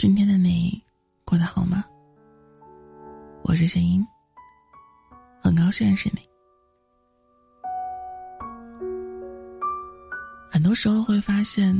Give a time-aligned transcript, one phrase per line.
[0.00, 0.82] 今天的你
[1.26, 1.84] 过得好吗？
[3.42, 4.02] 我是谢英，
[5.42, 6.26] 很高兴认识你。
[10.50, 11.78] 很多时候会发现，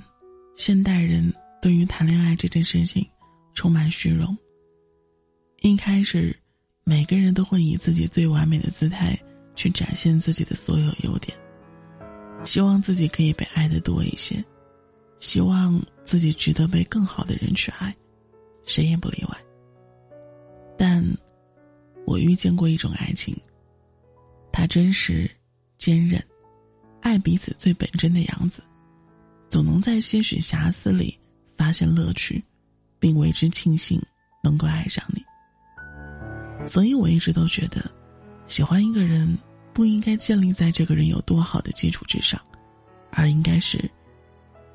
[0.54, 1.32] 现代人
[1.62, 3.02] 对于谈恋爱这件事情
[3.54, 4.36] 充满虚荣。
[5.62, 6.38] 一开始，
[6.84, 9.18] 每个人都会以自己最完美的姿态
[9.54, 11.34] 去展现自己的所有优点，
[12.44, 14.44] 希望自己可以被爱的多一些。
[15.20, 17.94] 希望自己值得被更好的人去爱，
[18.70, 19.36] 谁也不例外。
[20.78, 21.04] 但，
[22.06, 23.36] 我遇见过一种爱情。
[24.52, 25.28] 它真实、
[25.76, 26.22] 坚韧，
[27.00, 28.62] 爱彼此最本真的样子，
[29.48, 31.18] 总能在些许瑕疵里
[31.56, 32.42] 发现乐趣，
[33.00, 34.00] 并为之庆幸
[34.42, 35.20] 能够爱上你。
[36.64, 37.90] 所以我一直都觉得，
[38.46, 39.36] 喜欢一个人
[39.72, 42.40] 不应该建立在这个人有多好的基础之上，
[43.10, 43.90] 而应该是。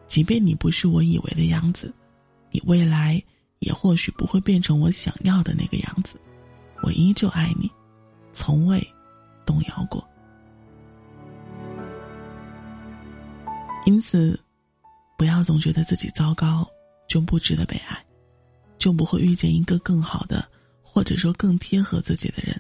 [0.08, 1.94] 即便你不是我以为的样子，
[2.52, 3.22] 你未来
[3.66, 6.20] 也或许不会变成我想要的那个样子，
[6.84, 7.70] 我依旧爱你，
[8.32, 8.80] 从未
[9.46, 10.08] 动摇过。
[13.86, 14.40] 因此，
[15.18, 16.68] 不要总觉得自己糟糕
[17.08, 17.98] 就不值得被爱，
[18.78, 20.48] 就不会遇见一个更好的，
[20.84, 22.60] 或者说更贴合自己的人，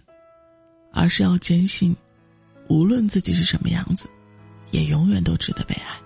[0.91, 1.95] 而是要坚信，
[2.67, 4.09] 无论自己是什么样子，
[4.71, 6.04] 也永远都值得被爱。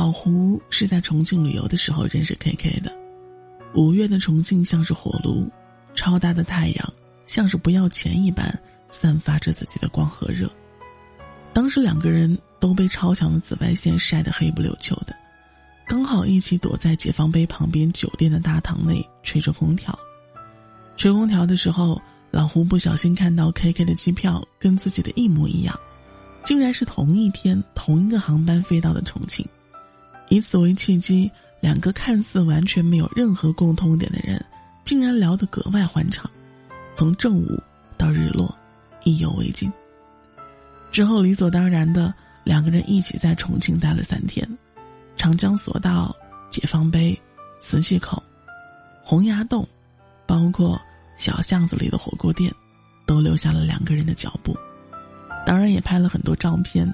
[0.00, 2.90] 老胡是在重庆旅游的时候认识 K K 的。
[3.74, 5.46] 五月的重庆像是火炉，
[5.94, 6.92] 超大的太阳
[7.26, 10.50] 像是不要钱一般散发着自己的光和热。
[11.52, 15.14] 当时两个人都被超强的紫外线晒得黑不溜秋的，
[15.86, 19.96] 刚好一起躲在解放碑旁边酒店的大堂内吹着空调。
[20.96, 25.78] 吹空调的时候，老胡不小心看到 K K 的机票跟自己的一模一样，
[26.42, 29.46] 竟然是同一天同一个航班飞到的重庆。
[30.30, 31.30] 以此为契机，
[31.60, 34.42] 两个看似完全没有任何共通点的人，
[34.84, 36.30] 竟然聊得格外欢畅，
[36.94, 37.60] 从正午
[37.98, 38.56] 到日落，
[39.04, 39.70] 意犹未尽。
[40.92, 42.14] 之后理所当然的，
[42.44, 44.48] 两个人一起在重庆待了三天，
[45.16, 46.14] 长江索道、
[46.48, 47.20] 解放碑、
[47.58, 48.22] 磁器口、
[49.02, 49.66] 洪崖洞，
[50.26, 50.80] 包括
[51.16, 52.52] 小巷子里的火锅店，
[53.04, 54.56] 都留下了两个人的脚步。
[55.44, 56.86] 当然也拍了很多照片，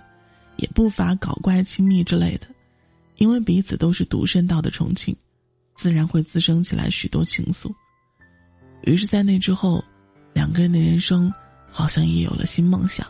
[0.57, 2.47] 也不乏搞怪亲密之类的。
[3.17, 5.17] 因为彼此都是独身到的重庆，
[5.75, 7.73] 自然会滋生起来许多情愫。
[8.83, 9.83] 于是，在那之后，
[10.33, 11.33] 两个人的人生
[11.71, 13.07] 好像也有了新梦想，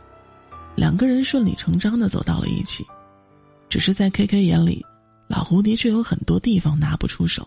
[0.76, 2.86] 两个人顺理成章的走到了一起。
[3.68, 4.84] 只是在 K K 眼里，
[5.28, 7.46] 老胡的确有很多地方拿不出手，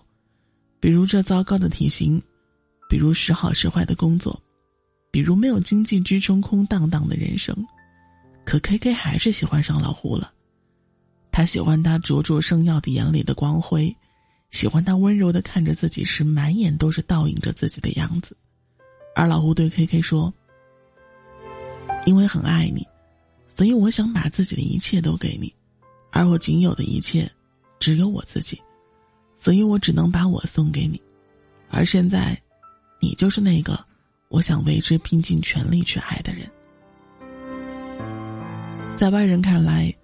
[0.79, 2.21] 比如这糟糕的体型，
[2.89, 4.39] 比如时好时坏的工作，
[5.11, 7.55] 比如没有经济支撑空荡荡的人生。
[8.45, 10.31] 可 K K 还是喜欢上老胡了。
[11.39, 13.95] 他喜欢他灼灼生耀的眼里的光辉，
[14.51, 18.35] 喜欢他温柔的看着自己时满眼都是倒映着自己的样子，
[19.15, 20.33] 而老胡对 K K 说
[22.05, 22.85] ：“因为很爱你，
[23.47, 25.55] 所以我想把自己的一切都给你，
[26.11, 27.31] 而我仅有的一切，
[27.79, 28.61] 只有我自己，
[29.37, 31.01] 所以我只能把我送给你，
[31.69, 32.37] 而现在，
[32.99, 33.79] 你就是那个
[34.27, 36.51] 我想为之拼尽全力去爱的人。”
[38.97, 39.95] 在外人看来。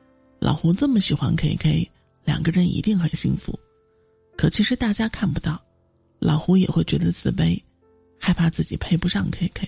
[0.45, 1.91] 老胡这么喜欢 K K，
[2.23, 3.59] 两个人一定很幸福。
[4.37, 5.59] 可其实大家看不到，
[6.19, 7.59] 老胡也会觉得自卑，
[8.19, 9.67] 害怕自己配不上 K K。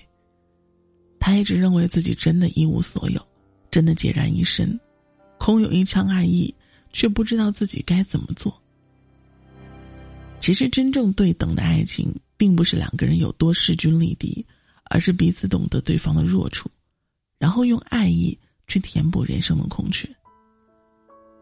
[1.20, 3.20] 他一直认为自己真的一无所有，
[3.72, 4.80] 真的孑然一身，
[5.40, 6.54] 空有一腔爱意，
[6.94, 8.56] 却不知道自己该怎么做。
[10.40, 14.46] 其实真正对等的爱情，并不是两个人有多势均力敌，
[14.92, 16.70] 而是彼此懂得对方的弱处，
[17.40, 20.08] 然后用爱意去填补人生的空缺。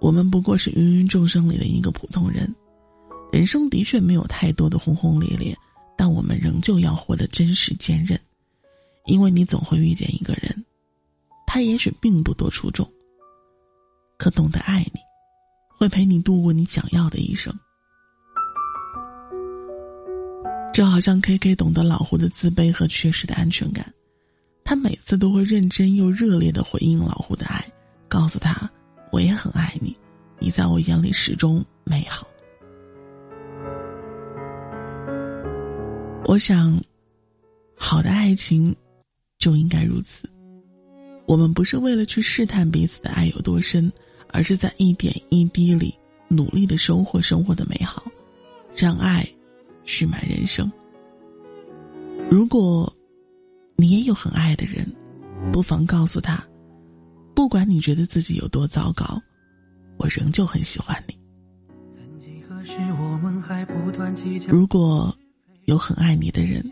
[0.06, 2.54] 我们不过是芸芸众生里的一个普通人，
[3.32, 5.58] 人生的确没有太多的轰轰烈烈，
[5.98, 8.20] 但我们仍旧要活得真实坚韧，
[9.06, 10.64] 因为你总会遇见一个人，
[11.47, 12.88] 他也许并不多出众，
[14.20, 15.00] 可懂得爱你，
[15.76, 17.52] 会陪你度过你想要的一生。
[20.72, 23.91] 就好像 K K 懂得老胡的自卑和缺失的安全感，
[24.64, 27.66] 他每次都会认真又热烈的回应老胡的爱，
[28.08, 28.70] 告诉他。
[29.12, 29.96] 我也很爱你，
[30.40, 32.28] 你在我眼里始终美好。
[36.26, 36.79] 我想，
[37.76, 38.76] 好的爱情
[39.37, 40.28] 就应该如此。
[41.28, 43.91] 我们不是为了去试探彼此的爱有多深，
[44.29, 45.93] 而是在一点一滴里
[46.28, 48.03] 努力的收获生活的美好，
[48.76, 49.28] 让爱
[49.84, 50.72] 蓄满人生。
[52.29, 52.91] 如果
[53.76, 54.85] 你也有很爱的人，
[55.52, 56.43] 不妨告诉他。
[57.35, 59.22] 不管你觉得自己有多糟糕，
[59.97, 61.18] 我仍旧很喜欢你。
[64.47, 65.16] 如果
[65.66, 66.64] 有很爱你的人，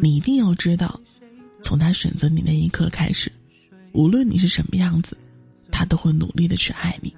[0.00, 1.00] 你一定要知道，
[1.62, 3.30] 从他选择你那一刻开始，
[3.92, 5.16] 无论你是什么样子，
[5.70, 7.14] 他都会努力的去爱你。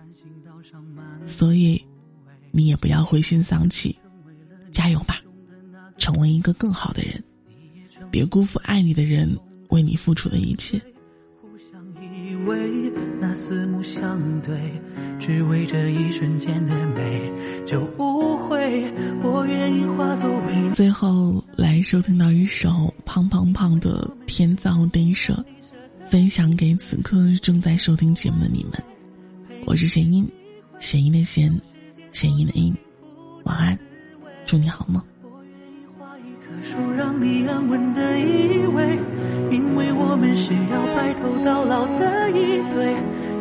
[1.25, 1.83] 所以，
[2.51, 3.97] 你也不要灰心丧气，
[4.71, 5.21] 加油吧，
[5.99, 7.23] 成为一个更好的人，
[8.11, 10.81] 别辜负爱你的人为你付出的一切。
[13.32, 14.55] 那四目相对，
[15.19, 17.32] 只为这一瞬间的美，
[17.64, 18.93] 就无悔
[19.23, 20.70] 我愿意化作为。
[20.75, 25.32] 最后来收听到一首胖胖胖的《天造地设》，
[26.11, 28.73] 分享给此刻正在收听节目的你们。
[29.64, 30.31] 我是弦音，
[30.79, 31.50] 弦音的弦，
[32.12, 32.70] 弦音的音。
[33.44, 33.79] 晚安，
[34.44, 35.02] 祝你好梦。
[39.50, 42.94] 因为我们是要白头到老的一对，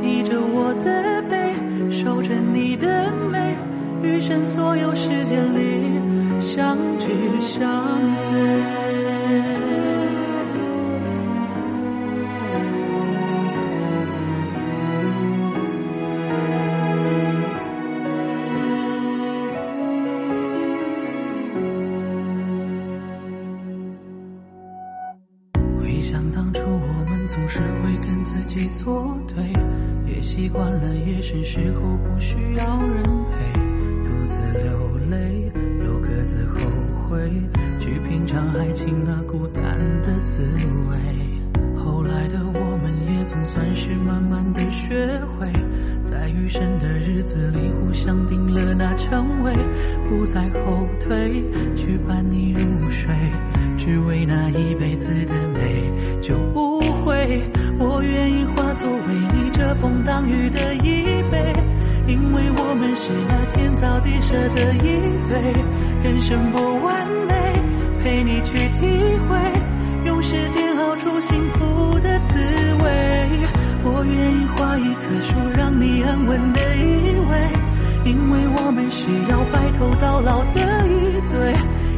[0.03, 3.56] 倚着我的背，守着你的美，
[4.01, 7.07] 余生所有时间里相聚
[7.39, 8.31] 相随。
[25.80, 29.70] 回想当初，我们总是会跟自己作对。
[30.33, 33.60] 习惯了夜深时候不需要人陪，
[34.01, 35.51] 独自流泪，
[35.83, 36.57] 又各自后
[37.06, 37.30] 悔，
[37.81, 39.62] 去品尝爱情那孤单
[40.01, 40.42] 的滋
[40.89, 40.98] 味。
[41.75, 45.06] 后来的我们也总算是慢慢的学
[45.38, 45.51] 会，
[46.01, 49.54] 在余生的日子里互相定了那称谓，
[50.07, 51.44] 不再后退，
[51.75, 53.13] 去伴你入睡，
[53.83, 55.92] 只为那一辈子的美，
[56.22, 57.42] 就不会。
[57.80, 61.01] 我愿意化作为你遮风挡雨的一
[61.31, 61.51] 杯，
[62.06, 64.86] 因为我们是那天造地设的一
[65.28, 65.51] 对。
[66.04, 67.33] 人生不完美，
[68.04, 68.86] 陪你去体
[69.28, 69.36] 会，
[70.06, 72.38] 用时间熬出幸福的滋
[72.84, 72.86] 味。
[73.84, 77.50] 我愿意画一棵树，让你安稳的依偎，
[78.06, 81.56] 因为我们是要白头到老的一对。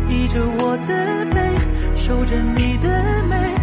[0.10, 1.26] 依着我的，
[2.06, 3.56] 守着你的美。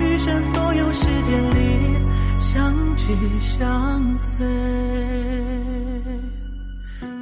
[0.00, 1.96] 余生所有时间里，
[2.38, 3.04] 相知
[3.40, 4.46] 相随。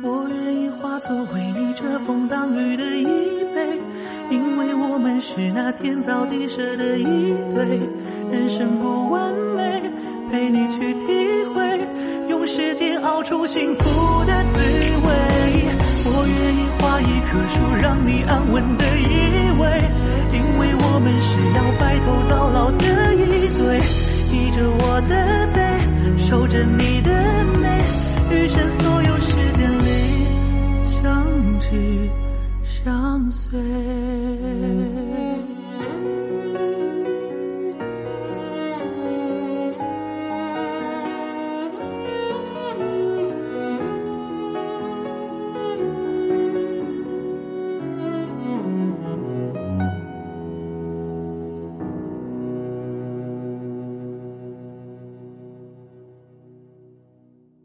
[0.02, 3.04] 我愿意化作为你遮风挡雨的一
[3.54, 3.80] 杯，
[4.28, 7.80] 因为我们是那天造地设的一对。
[8.30, 9.82] 人生不完美，
[10.30, 11.06] 陪你去体
[11.54, 11.88] 会，
[12.28, 15.08] 用时间熬出幸福的滋味。
[16.08, 19.85] 我愿意画一棵树，让你安稳的依偎。
[20.32, 23.80] 因为我们是要白头到老的一对
[24.32, 25.14] 依着我的
[25.54, 27.78] 背守着你的美
[28.30, 29.90] 余生所有时间里
[30.84, 32.10] 相知
[32.64, 34.25] 相随。